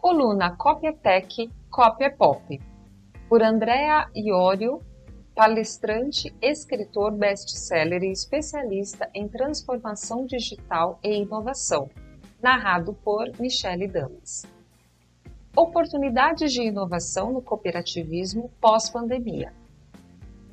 Coluna 0.00 0.56
Cópia 0.56 0.94
Tech, 0.94 1.50
Cópia 1.68 2.10
Pop, 2.10 2.58
por 3.28 3.42
Andrea 3.42 4.08
Iorio, 4.16 4.80
palestrante, 5.34 6.34
escritor 6.40 7.12
best-seller 7.12 8.02
e 8.02 8.10
especialista 8.10 9.10
em 9.12 9.28
transformação 9.28 10.24
digital 10.24 10.98
e 11.04 11.20
inovação, 11.20 11.90
narrado 12.42 12.94
por 13.04 13.30
Michele 13.38 13.86
Damas. 13.86 14.46
Oportunidades 15.54 16.50
de 16.50 16.62
inovação 16.62 17.30
no 17.30 17.42
cooperativismo 17.42 18.50
pós-pandemia. 18.58 19.52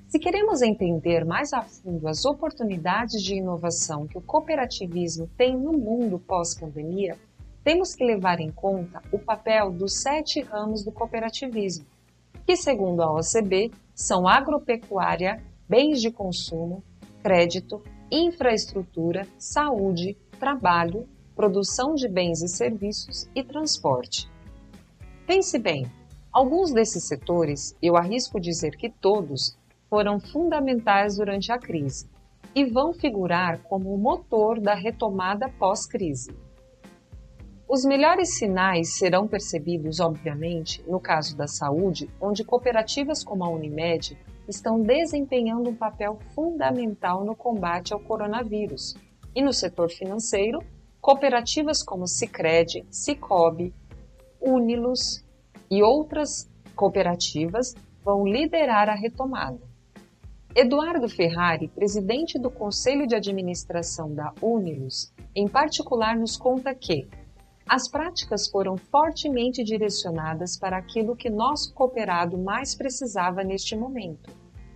Se 0.09 0.19
queremos 0.19 0.61
entender 0.61 1.23
mais 1.23 1.53
a 1.53 1.61
fundo 1.61 2.09
as 2.09 2.25
oportunidades 2.25 3.23
de 3.23 3.35
inovação 3.35 4.07
que 4.07 4.17
o 4.17 4.21
cooperativismo 4.21 5.29
tem 5.37 5.55
no 5.55 5.71
mundo 5.71 6.19
pós-pandemia, 6.19 7.17
temos 7.67 7.93
que 7.93 8.05
levar 8.05 8.39
em 8.39 8.49
conta 8.49 9.01
o 9.11 9.19
papel 9.19 9.73
dos 9.73 10.01
sete 10.01 10.39
ramos 10.39 10.85
do 10.85 10.91
cooperativismo, 10.93 11.85
que, 12.45 12.55
segundo 12.55 13.01
a 13.01 13.11
OCB, 13.11 13.73
são 13.93 14.25
agropecuária, 14.25 15.43
bens 15.67 15.99
de 15.99 16.09
consumo, 16.09 16.81
crédito, 17.21 17.83
infraestrutura, 18.09 19.27
saúde, 19.37 20.15
trabalho, 20.39 21.09
produção 21.35 21.93
de 21.93 22.07
bens 22.07 22.41
e 22.41 22.47
serviços 22.47 23.29
e 23.35 23.43
transporte. 23.43 24.31
Pense 25.25 25.59
bem, 25.59 25.91
alguns 26.31 26.71
desses 26.71 27.03
setores, 27.03 27.75
eu 27.81 27.97
arrisco 27.97 28.39
dizer 28.39 28.77
que 28.77 28.89
todos, 28.89 29.57
foram 29.89 30.21
fundamentais 30.21 31.17
durante 31.17 31.51
a 31.51 31.59
crise 31.59 32.09
e 32.55 32.63
vão 32.63 32.93
figurar 32.93 33.61
como 33.63 33.93
o 33.93 33.97
motor 33.97 34.57
da 34.57 34.73
retomada 34.73 35.49
pós-crise. 35.49 36.46
Os 37.69 37.83
melhores 37.83 38.37
sinais 38.37 38.97
serão 38.97 39.27
percebidos, 39.27 39.99
obviamente, 39.99 40.81
no 40.87 41.01
caso 41.01 41.35
da 41.35 41.47
saúde, 41.47 42.09
onde 42.21 42.45
cooperativas 42.45 43.25
como 43.25 43.43
a 43.43 43.49
Unimed 43.49 44.17
estão 44.47 44.81
desempenhando 44.81 45.69
um 45.69 45.75
papel 45.75 46.17
fundamental 46.33 47.25
no 47.25 47.35
combate 47.35 47.93
ao 47.93 47.99
coronavírus, 47.99 48.95
e 49.35 49.41
no 49.41 49.51
setor 49.51 49.89
financeiro, 49.89 50.63
cooperativas 51.01 51.83
como 51.83 52.07
Sicredi, 52.07 52.85
Cicobi, 52.89 53.73
Unilus 54.39 55.25
e 55.69 55.83
outras 55.83 56.49
cooperativas 56.73 57.75
vão 58.01 58.25
liderar 58.25 58.87
a 58.87 58.95
retomada. 58.95 59.59
Eduardo 60.55 61.09
Ferrari, 61.09 61.67
presidente 61.67 62.39
do 62.39 62.49
Conselho 62.49 63.05
de 63.05 63.15
Administração 63.15 64.15
da 64.15 64.33
Unilus, 64.41 65.13
em 65.35 65.49
particular 65.49 66.15
nos 66.15 66.37
conta 66.37 66.73
que 66.73 67.05
as 67.67 67.87
práticas 67.87 68.47
foram 68.47 68.77
fortemente 68.77 69.63
direcionadas 69.63 70.57
para 70.57 70.77
aquilo 70.77 71.15
que 71.15 71.29
nosso 71.29 71.73
cooperado 71.73 72.37
mais 72.37 72.73
precisava 72.73 73.43
neste 73.43 73.75
momento: 73.75 74.31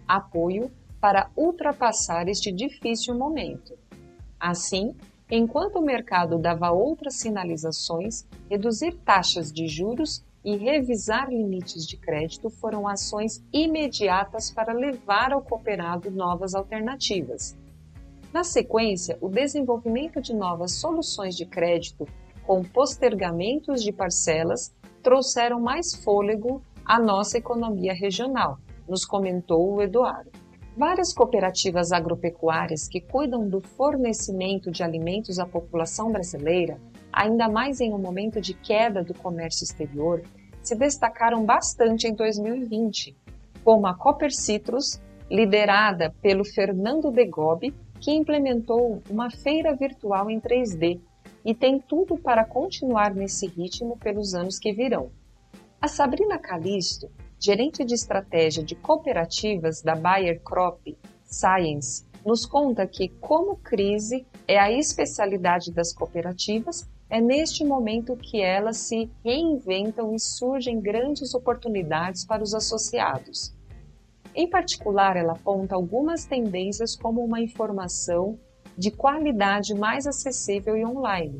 apoio 0.07 0.71
para 0.99 1.29
ultrapassar 1.35 2.27
este 2.27 2.51
difícil 2.51 3.17
momento. 3.17 3.77
Assim, 4.39 4.95
enquanto 5.29 5.77
o 5.77 5.85
mercado 5.85 6.37
dava 6.37 6.71
outras 6.71 7.15
sinalizações, 7.15 8.27
reduzir 8.49 8.93
taxas 9.05 9.51
de 9.51 9.67
juros 9.67 10.23
e 10.43 10.57
revisar 10.57 11.29
limites 11.29 11.87
de 11.87 11.97
crédito 11.97 12.49
foram 12.49 12.87
ações 12.87 13.43
imediatas 13.53 14.51
para 14.51 14.73
levar 14.73 15.31
ao 15.31 15.41
cooperado 15.41 16.11
novas 16.11 16.53
alternativas. 16.55 17.55
Na 18.33 18.43
sequência, 18.43 19.17
o 19.21 19.29
desenvolvimento 19.29 20.21
de 20.21 20.33
novas 20.33 20.73
soluções 20.73 21.35
de 21.35 21.45
crédito 21.45 22.07
com 22.45 22.63
postergamentos 22.63 23.83
de 23.83 23.91
parcelas 23.91 24.73
trouxeram 25.01 25.59
mais 25.59 25.95
fôlego 25.95 26.61
à 26.85 26.99
nossa 26.99 27.37
economia 27.37 27.93
regional, 27.93 28.57
nos 28.87 29.05
comentou 29.05 29.75
o 29.75 29.81
Eduardo. 29.81 30.31
Várias 30.77 31.13
cooperativas 31.13 31.91
agropecuárias 31.91 32.87
que 32.87 33.01
cuidam 33.01 33.47
do 33.47 33.61
fornecimento 33.61 34.71
de 34.71 34.83
alimentos 34.83 35.37
à 35.37 35.45
população 35.45 36.11
brasileira 36.11 36.79
ainda 37.11 37.49
mais 37.49 37.81
em 37.81 37.93
um 37.93 37.97
momento 37.97 38.39
de 38.39 38.53
queda 38.53 39.03
do 39.03 39.13
comércio 39.13 39.63
exterior, 39.63 40.23
se 40.61 40.75
destacaram 40.75 41.43
bastante 41.43 42.07
em 42.07 42.13
2020, 42.13 43.15
como 43.63 43.87
a 43.87 43.93
Copper 43.93 44.31
Citrus, 44.31 45.01
liderada 45.29 46.13
pelo 46.21 46.45
Fernando 46.45 47.11
Degobi, 47.11 47.73
que 47.99 48.11
implementou 48.11 49.01
uma 49.09 49.29
feira 49.29 49.75
virtual 49.75 50.29
em 50.29 50.39
3D 50.39 50.99
e 51.43 51.53
tem 51.53 51.79
tudo 51.79 52.17
para 52.17 52.45
continuar 52.45 53.13
nesse 53.13 53.47
ritmo 53.47 53.97
pelos 53.97 54.33
anos 54.33 54.59
que 54.59 54.71
virão. 54.71 55.11
A 55.81 55.87
Sabrina 55.87 56.37
Calisto, 56.37 57.09
gerente 57.39 57.83
de 57.83 57.95
estratégia 57.95 58.63
de 58.63 58.75
cooperativas 58.75 59.81
da 59.81 59.95
Bayer 59.95 60.39
Crop 60.41 60.95
Science, 61.25 62.05
nos 62.25 62.45
conta 62.45 62.85
que, 62.85 63.09
como 63.19 63.55
crise 63.55 64.25
é 64.47 64.59
a 64.59 64.71
especialidade 64.71 65.71
das 65.71 65.91
cooperativas, 65.91 66.87
é 67.09 67.19
neste 67.19 67.65
momento 67.65 68.15
que 68.15 68.39
elas 68.39 68.77
se 68.77 69.09
reinventam 69.23 70.13
e 70.13 70.19
surgem 70.19 70.79
grandes 70.79 71.33
oportunidades 71.33 72.23
para 72.23 72.43
os 72.43 72.53
associados. 72.53 73.53
Em 74.33 74.49
particular, 74.49 75.17
ela 75.17 75.33
aponta 75.33 75.75
algumas 75.75 76.23
tendências 76.23 76.95
como 76.95 77.21
uma 77.21 77.41
informação 77.41 78.39
de 78.81 78.89
qualidade 78.89 79.75
mais 79.75 80.07
acessível 80.07 80.75
e 80.75 80.83
online, 80.83 81.39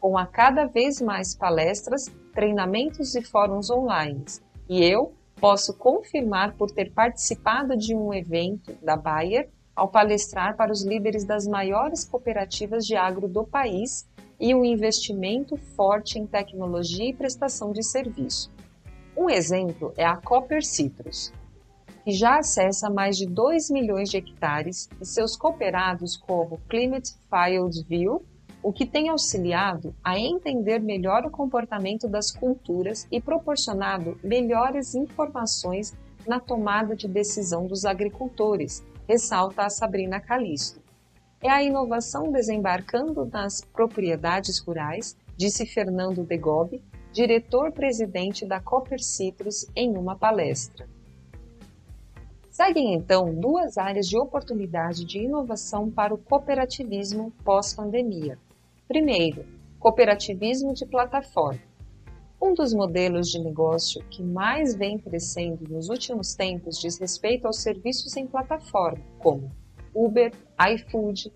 com 0.00 0.16
a 0.16 0.24
cada 0.24 0.64
vez 0.64 1.02
mais 1.02 1.34
palestras, 1.34 2.10
treinamentos 2.32 3.14
e 3.14 3.20
fóruns 3.20 3.68
online. 3.68 4.24
E 4.66 4.82
eu 4.82 5.12
posso 5.38 5.74
confirmar 5.76 6.54
por 6.54 6.70
ter 6.70 6.90
participado 6.90 7.76
de 7.76 7.94
um 7.94 8.14
evento 8.14 8.72
da 8.82 8.96
Bayer 8.96 9.50
ao 9.76 9.86
palestrar 9.86 10.56
para 10.56 10.72
os 10.72 10.82
líderes 10.82 11.26
das 11.26 11.46
maiores 11.46 12.06
cooperativas 12.06 12.86
de 12.86 12.96
agro 12.96 13.28
do 13.28 13.44
país 13.44 14.08
e 14.40 14.54
um 14.54 14.64
investimento 14.64 15.58
forte 15.76 16.18
em 16.18 16.26
tecnologia 16.26 17.10
e 17.10 17.12
prestação 17.12 17.70
de 17.70 17.82
serviço. 17.82 18.50
Um 19.14 19.28
exemplo 19.28 19.92
é 19.94 20.06
a 20.06 20.16
Copper 20.16 20.64
Citrus, 20.64 21.34
que 22.04 22.12
já 22.12 22.38
acessa 22.38 22.90
mais 22.90 23.16
de 23.16 23.26
2 23.26 23.70
milhões 23.70 24.10
de 24.10 24.16
hectares 24.16 24.88
e 25.00 25.04
seus 25.04 25.36
cooperados 25.36 26.16
como 26.16 26.60
Climate 26.68 27.14
Field 27.28 27.84
View, 27.88 28.24
o 28.62 28.72
que 28.72 28.86
tem 28.86 29.08
auxiliado 29.08 29.94
a 30.02 30.18
entender 30.18 30.80
melhor 30.80 31.24
o 31.26 31.30
comportamento 31.30 32.08
das 32.08 32.30
culturas 32.30 33.06
e 33.10 33.20
proporcionado 33.20 34.18
melhores 34.22 34.94
informações 34.94 35.96
na 36.26 36.38
tomada 36.38 36.94
de 36.94 37.08
decisão 37.08 37.66
dos 37.66 37.84
agricultores, 37.84 38.84
ressalta 39.08 39.62
a 39.62 39.70
Sabrina 39.70 40.20
Calisto 40.20 40.82
é 41.42 41.50
a 41.50 41.62
inovação 41.62 42.30
desembarcando 42.30 43.26
nas 43.26 43.60
propriedades 43.60 44.60
rurais, 44.60 45.16
disse 45.36 45.66
Fernando 45.66 46.22
Degobi, 46.22 46.80
diretor-presidente 47.12 48.46
da 48.46 48.60
Copper 48.60 49.02
Citrus, 49.02 49.66
em 49.74 49.98
uma 49.98 50.16
palestra. 50.16 50.88
Seguem 52.52 52.92
então 52.92 53.34
duas 53.34 53.78
áreas 53.78 54.06
de 54.06 54.18
oportunidade 54.18 55.06
de 55.06 55.20
inovação 55.20 55.90
para 55.90 56.12
o 56.12 56.18
cooperativismo 56.18 57.32
pós-pandemia. 57.42 58.38
Primeiro, 58.86 59.46
cooperativismo 59.80 60.74
de 60.74 60.84
plataforma. 60.84 61.62
Um 62.38 62.52
dos 62.52 62.74
modelos 62.74 63.30
de 63.30 63.38
negócio 63.38 64.04
que 64.10 64.22
mais 64.22 64.74
vem 64.74 64.98
crescendo 64.98 65.66
nos 65.66 65.88
últimos 65.88 66.34
tempos 66.34 66.78
diz 66.78 66.98
respeito 66.98 67.46
aos 67.46 67.62
serviços 67.62 68.14
em 68.18 68.26
plataforma, 68.26 69.02
como 69.18 69.50
Uber, 69.94 70.30
iFood, 70.74 71.32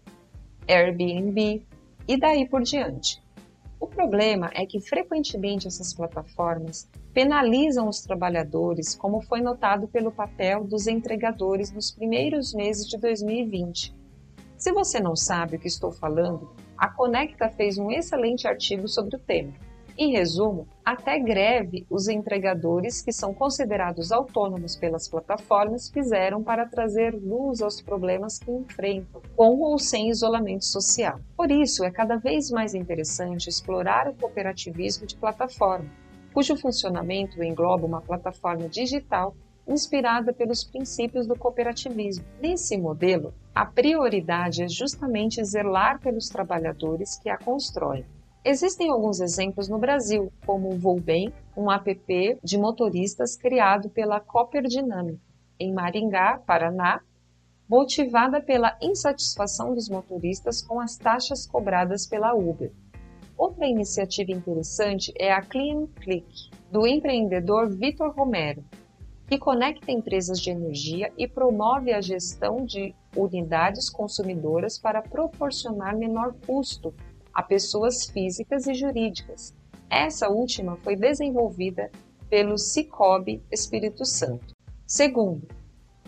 Airbnb 0.68 1.66
e 2.06 2.20
daí 2.20 2.46
por 2.46 2.60
diante. 2.60 3.22
O 3.80 3.86
problema 3.86 4.50
é 4.52 4.66
que 4.66 4.80
frequentemente 4.80 5.66
essas 5.66 5.94
plataformas 5.94 6.86
penalizam 7.16 7.88
os 7.88 8.02
trabalhadores, 8.02 8.94
como 8.94 9.22
foi 9.22 9.40
notado 9.40 9.88
pelo 9.88 10.12
papel 10.12 10.64
dos 10.64 10.86
entregadores 10.86 11.72
nos 11.72 11.90
primeiros 11.90 12.52
meses 12.52 12.86
de 12.86 12.98
2020. 12.98 13.96
Se 14.58 14.70
você 14.70 15.00
não 15.00 15.16
sabe 15.16 15.56
o 15.56 15.58
que 15.58 15.66
estou 15.66 15.90
falando, 15.90 16.50
a 16.76 16.90
Conecta 16.90 17.48
fez 17.48 17.78
um 17.78 17.90
excelente 17.90 18.46
artigo 18.46 18.86
sobre 18.86 19.16
o 19.16 19.18
tema. 19.18 19.54
Em 19.96 20.12
resumo, 20.12 20.68
até 20.84 21.18
greve 21.18 21.86
os 21.88 22.06
entregadores 22.06 23.00
que 23.00 23.12
são 23.12 23.32
considerados 23.32 24.12
autônomos 24.12 24.76
pelas 24.76 25.08
plataformas 25.08 25.88
fizeram 25.88 26.42
para 26.42 26.66
trazer 26.66 27.14
luz 27.14 27.62
aos 27.62 27.80
problemas 27.80 28.38
que 28.38 28.50
enfrentam, 28.50 29.22
com 29.34 29.60
ou 29.60 29.78
sem 29.78 30.10
isolamento 30.10 30.66
social. 30.66 31.18
Por 31.34 31.50
isso, 31.50 31.82
é 31.82 31.90
cada 31.90 32.16
vez 32.16 32.50
mais 32.50 32.74
interessante 32.74 33.48
explorar 33.48 34.06
o 34.06 34.14
cooperativismo 34.14 35.06
de 35.06 35.16
plataforma, 35.16 35.88
cujo 36.36 36.54
funcionamento 36.54 37.42
engloba 37.42 37.86
uma 37.86 38.02
plataforma 38.02 38.68
digital 38.68 39.34
inspirada 39.66 40.34
pelos 40.34 40.62
princípios 40.62 41.26
do 41.26 41.34
cooperativismo. 41.34 42.26
Nesse 42.42 42.76
modelo, 42.76 43.32
a 43.54 43.64
prioridade 43.64 44.62
é 44.62 44.68
justamente 44.68 45.42
zelar 45.42 45.98
pelos 45.98 46.28
trabalhadores 46.28 47.18
que 47.18 47.30
a 47.30 47.38
constroem 47.38 48.04
Existem 48.44 48.90
alguns 48.90 49.18
exemplos 49.18 49.66
no 49.66 49.78
Brasil, 49.78 50.30
como 50.44 50.68
o 50.68 50.78
Vou 50.78 51.00
Bem, 51.00 51.32
um 51.56 51.72
app 51.72 52.38
de 52.44 52.58
motoristas 52.58 53.34
criado 53.34 53.88
pela 53.88 54.20
Copper 54.20 54.64
Dynamic, 54.64 55.18
em 55.58 55.72
Maringá, 55.72 56.38
Paraná, 56.46 57.00
motivada 57.66 58.42
pela 58.42 58.76
insatisfação 58.82 59.74
dos 59.74 59.88
motoristas 59.88 60.60
com 60.60 60.80
as 60.80 60.96
taxas 60.98 61.46
cobradas 61.46 62.06
pela 62.06 62.34
Uber. 62.34 62.70
Outra 63.36 63.66
iniciativa 63.66 64.32
interessante 64.32 65.12
é 65.18 65.30
a 65.30 65.42
Clean 65.42 65.86
Click, 66.00 66.50
do 66.72 66.86
empreendedor 66.86 67.68
Vitor 67.68 68.14
Romero, 68.14 68.64
que 69.26 69.38
conecta 69.38 69.92
empresas 69.92 70.40
de 70.40 70.50
energia 70.50 71.12
e 71.18 71.28
promove 71.28 71.92
a 71.92 72.00
gestão 72.00 72.64
de 72.64 72.94
unidades 73.14 73.90
consumidoras 73.90 74.78
para 74.78 75.02
proporcionar 75.02 75.96
menor 75.96 76.34
custo 76.46 76.94
a 77.34 77.42
pessoas 77.42 78.06
físicas 78.06 78.66
e 78.66 78.72
jurídicas. 78.72 79.54
Essa 79.90 80.30
última 80.30 80.76
foi 80.76 80.96
desenvolvida 80.96 81.90
pelo 82.30 82.56
Cicobi 82.56 83.42
Espírito 83.52 84.04
Santo. 84.04 84.54
Segundo, 84.86 85.46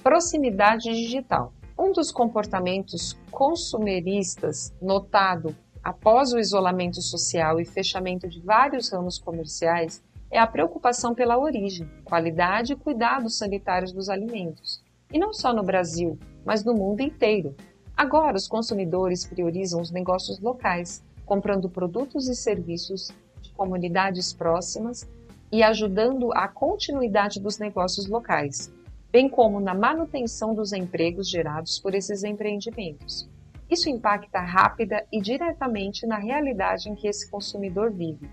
proximidade 0.03 0.91
digital. 0.91 1.53
Um 1.79 1.93
dos 1.93 2.11
comportamentos 2.11 3.19
consumeristas 3.31 4.73
notado 4.81 5.55
após 5.89 6.35
o 6.35 6.39
isolamento 6.39 7.01
social 7.01 7.59
e 7.59 7.65
fechamento 7.65 8.29
de 8.29 8.41
vários 8.41 8.91
ramos 8.91 9.19
comerciais 9.19 10.03
é 10.31 10.39
a 10.39 10.47
preocupação 10.47 11.15
pela 11.15 11.39
origem, 11.39 11.89
qualidade 12.05 12.75
e 12.75 12.77
cuidados 12.77 13.39
sanitários 13.39 13.91
dos 13.91 14.11
alimentos. 14.11 14.85
E 15.11 15.19
não 15.19 15.33
só 15.33 15.51
no 15.51 15.63
Brasil, 15.63 16.19
mas 16.45 16.63
no 16.63 16.75
mundo 16.75 17.01
inteiro. 17.01 17.57
Agora, 17.97 18.37
os 18.37 18.47
consumidores 18.47 19.25
priorizam 19.25 19.81
os 19.81 19.91
negócios 19.91 20.39
locais, 20.41 21.03
comprando 21.25 21.71
produtos 21.71 22.29
e 22.29 22.37
serviços 22.37 23.11
de 23.41 23.51
comunidades 23.55 24.31
próximas 24.35 25.09
e 25.51 25.63
ajudando 25.63 26.31
a 26.35 26.49
continuidade 26.49 27.41
dos 27.41 27.59
negócios 27.59 28.07
locais, 28.07 28.71
bem 29.11 29.27
como 29.27 29.59
na 29.59 29.73
manutenção 29.73 30.55
dos 30.55 30.75
empregos 30.75 31.31
gerados 31.31 31.79
por 31.79 31.95
esses 31.95 32.25
empreendimentos. 32.25 33.27
Isso 33.71 33.89
impacta 33.89 34.41
rápida 34.41 35.07
e 35.13 35.21
diretamente 35.21 36.07
na 36.07 36.17
realidade 36.17 36.89
em 36.89 36.95
que 36.95 37.07
esse 37.07 37.31
consumidor 37.31 37.93
vive. 37.93 38.29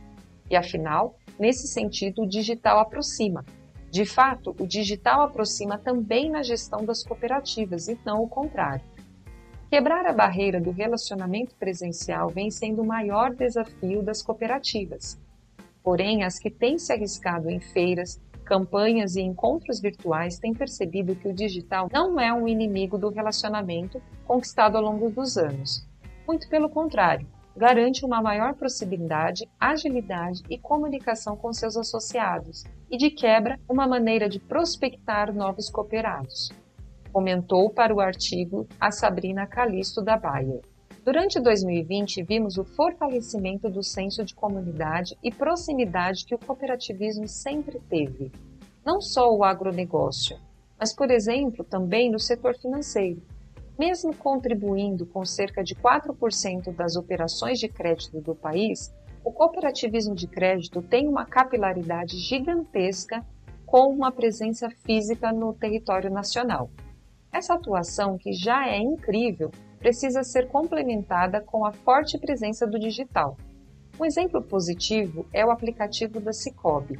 E 0.50 0.56
afinal, 0.56 1.18
nesse 1.40 1.68
sentido, 1.68 2.24
o 2.24 2.28
digital 2.28 2.80
aproxima. 2.80 3.44
De 3.92 4.06
fato, 4.06 4.56
o 4.60 4.68
digital 4.68 5.22
aproxima 5.22 5.78
também 5.78 6.30
na 6.30 6.44
gestão 6.44 6.86
das 6.86 7.04
cooperativas 7.04 7.88
e 7.88 7.98
não 8.06 8.24
o 8.24 8.28
contrário. 8.28 8.84
Quebrar 9.70 10.06
a 10.06 10.14
barreira 10.14 10.62
do 10.62 10.72
relacionamento 10.72 11.56
presencial 11.56 12.30
vem 12.30 12.52
sendo 12.52 12.82
o 12.82 12.86
maior 12.86 13.34
desafio 13.34 14.02
das 14.04 14.22
cooperativas. 14.22 15.20
Porém, 15.84 16.24
as 16.24 16.40
que 16.40 16.50
têm 16.50 16.78
se 16.78 16.94
arriscado 16.94 17.50
em 17.50 17.60
feiras, 17.60 18.22
campanhas 18.46 19.16
e 19.16 19.22
encontros 19.22 19.82
virtuais 19.82 20.38
têm 20.38 20.54
percebido 20.54 21.16
que 21.16 21.28
o 21.28 21.34
digital 21.34 21.90
não 21.92 22.20
é 22.20 22.32
um 22.32 22.48
inimigo 22.48 22.98
do 22.98 23.10
relacionamento 23.10 24.02
conquistado 24.26 24.78
ao 24.78 24.84
longo 24.84 25.10
dos 25.10 25.38
anos. 25.38 25.86
Muito 26.28 26.48
pelo 26.48 26.70
contrário, 26.70 27.28
garante 27.58 28.06
uma 28.06 28.22
maior 28.22 28.54
proximidade, 28.54 29.50
agilidade 29.60 30.44
e 30.50 30.58
comunicação 30.58 31.36
com 31.36 31.52
seus 31.52 31.76
associados 31.76 32.64
e, 32.90 32.98
de 32.98 33.10
quebra, 33.10 33.60
uma 33.68 33.88
maneira 33.88 34.30
de 34.30 34.40
prospectar 34.40 35.34
novos 35.34 35.70
cooperados. 35.70 36.52
Comentou 37.12 37.70
para 37.70 37.94
o 37.94 38.00
artigo 38.00 38.68
a 38.80 38.92
Sabrina 38.92 39.48
Calisto 39.48 40.02
da 40.02 40.18
Bayer. 40.18 40.62
Durante 41.06 41.40
2020, 41.40 42.24
vimos 42.24 42.58
o 42.58 42.64
fortalecimento 42.64 43.70
do 43.70 43.84
senso 43.84 44.26
de 44.26 44.34
comunidade 44.34 45.16
e 45.22 45.32
proximidade 45.32 46.26
que 46.26 46.34
o 46.34 46.40
cooperativismo 46.40 47.28
sempre 47.28 47.80
teve. 47.88 48.32
Não 48.84 49.00
só 49.00 49.32
o 49.32 49.44
agronegócio, 49.44 50.36
mas, 50.80 50.92
por 50.92 51.12
exemplo, 51.12 51.64
também 51.64 52.10
no 52.10 52.18
setor 52.18 52.56
financeiro. 52.58 53.22
Mesmo 53.78 54.16
contribuindo 54.16 55.06
com 55.06 55.24
cerca 55.24 55.64
de 55.64 55.76
4% 55.76 56.74
das 56.74 56.96
operações 56.96 57.60
de 57.60 57.68
crédito 57.68 58.20
do 58.20 58.34
país, 58.34 58.92
o 59.24 59.32
cooperativismo 59.32 60.16
de 60.16 60.26
crédito 60.26 60.82
tem 60.82 61.08
uma 61.08 61.24
capilaridade 61.24 62.18
gigantesca 62.18 63.24
com 63.64 63.90
uma 63.90 64.12
presença 64.12 64.72
física 64.72 65.32
no 65.32 65.54
território 65.54 66.10
nacional. 66.10 66.68
Essa 67.32 67.54
atuação, 67.54 68.18
que 68.18 68.34
já 68.34 68.68
é 68.68 68.80
incrível, 68.80 69.52
precisa 69.86 70.24
ser 70.24 70.48
complementada 70.48 71.40
com 71.40 71.64
a 71.64 71.72
forte 71.72 72.18
presença 72.18 72.66
do 72.66 72.80
digital. 72.80 73.38
Um 74.00 74.04
exemplo 74.04 74.42
positivo 74.42 75.28
é 75.32 75.46
o 75.46 75.52
aplicativo 75.52 76.20
da 76.20 76.34
Cicobi. 76.34 77.00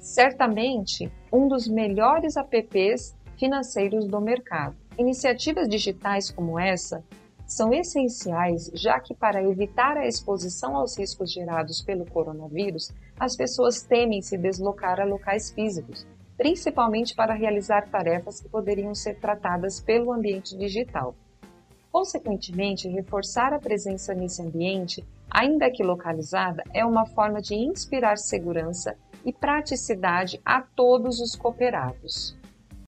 Certamente, 0.00 1.08
um 1.32 1.46
dos 1.46 1.68
melhores 1.68 2.34
apps 2.36 3.14
financeiros 3.38 4.08
do 4.08 4.20
mercado. 4.20 4.74
Iniciativas 4.98 5.68
digitais 5.68 6.28
como 6.28 6.58
essa 6.58 7.04
são 7.46 7.72
essenciais, 7.72 8.68
já 8.74 8.98
que 8.98 9.14
para 9.14 9.40
evitar 9.40 9.96
a 9.96 10.08
exposição 10.08 10.76
aos 10.76 10.98
riscos 10.98 11.32
gerados 11.32 11.82
pelo 11.82 12.04
coronavírus, 12.04 12.90
as 13.16 13.36
pessoas 13.36 13.80
temem 13.80 14.20
se 14.20 14.36
deslocar 14.36 15.00
a 15.00 15.04
locais 15.04 15.52
físicos, 15.52 16.04
principalmente 16.36 17.14
para 17.14 17.32
realizar 17.32 17.88
tarefas 17.92 18.40
que 18.40 18.48
poderiam 18.48 18.92
ser 18.92 19.20
tratadas 19.20 19.78
pelo 19.78 20.12
ambiente 20.12 20.58
digital. 20.58 21.14
Consequentemente, 21.92 22.88
reforçar 22.88 23.52
a 23.52 23.58
presença 23.58 24.14
nesse 24.14 24.40
ambiente, 24.40 25.04
ainda 25.30 25.70
que 25.70 25.82
localizada, 25.82 26.64
é 26.72 26.82
uma 26.86 27.04
forma 27.04 27.42
de 27.42 27.54
inspirar 27.54 28.16
segurança 28.16 28.96
e 29.24 29.32
praticidade 29.32 30.40
a 30.42 30.62
todos 30.62 31.20
os 31.20 31.36
cooperados. 31.36 32.34